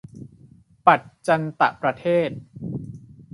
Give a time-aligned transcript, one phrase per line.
[0.85, 2.29] ปัจจันตประเทศ